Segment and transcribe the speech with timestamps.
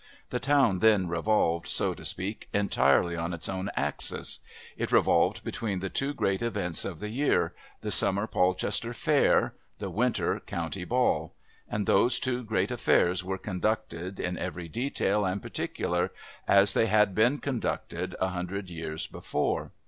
[0.31, 4.39] The town then revolved, so to speak, entirely on its own axis;
[4.75, 9.91] it revolved between the two great events of the year, the summer Polchester Fair, the
[9.91, 11.31] winter County Ball,
[11.69, 16.09] and those two great affairs were conducted, in every detail and particular,
[16.47, 19.71] as they had been conducted a hundred years before.